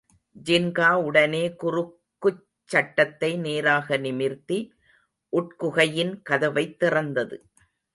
ஜின்கா 0.43 0.93
உடனே 1.03 1.55
குறுக்குச் 1.63 2.43
சட்டத்தை 2.63 3.37
நேராக 3.37 3.97
நிமிர்த்தி, 3.97 4.73
உட்குகையின் 5.33 6.21
கதவைத் 6.23 6.79
திறந்தது. 6.79 7.37